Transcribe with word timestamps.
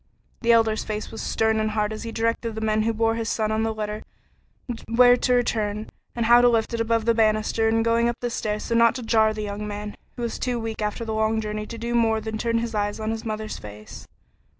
The 0.41 0.51
Elder's 0.51 0.83
face 0.83 1.11
was 1.11 1.21
stern 1.21 1.59
and 1.59 1.69
hard 1.69 1.93
as 1.93 2.01
he 2.01 2.11
directed 2.11 2.55
the 2.55 2.59
men 2.61 2.81
who 2.81 2.91
bore 2.91 3.13
his 3.13 3.37
boy 3.37 3.43
on 3.53 3.61
the 3.61 3.71
litter 3.71 4.01
where 4.87 5.15
to 5.15 5.43
turn, 5.43 5.91
and 6.15 6.25
how 6.25 6.41
to 6.41 6.49
lift 6.49 6.73
it 6.73 6.81
above 6.81 7.05
the 7.05 7.13
banister 7.13 7.69
in 7.69 7.83
going 7.83 8.09
up 8.09 8.17
the 8.19 8.31
stair 8.31 8.59
so 8.59 8.73
as 8.73 8.79
not 8.79 8.95
to 8.95 9.03
jar 9.03 9.31
the 9.31 9.43
young 9.43 9.67
man, 9.67 9.95
who 10.15 10.23
was 10.23 10.39
too 10.39 10.59
weak 10.59 10.81
after 10.81 11.05
the 11.05 11.13
long 11.13 11.39
journey 11.39 11.67
to 11.67 11.77
do 11.77 11.93
more 11.93 12.19
than 12.19 12.39
turn 12.39 12.57
his 12.57 12.73
eyes 12.73 12.99
on 12.99 13.11
his 13.11 13.23
mother's 13.25 13.59
face. 13.59 14.07